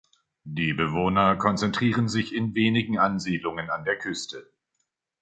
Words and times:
Die 0.47 0.73
Bewohner 0.73 1.35
konzentrieren 1.35 2.09
sich 2.09 2.33
in 2.33 2.55
wenigen 2.55 2.97
Ansiedlungen 2.97 3.69
an 3.69 3.83
der 3.85 3.99
Küste. 3.99 4.51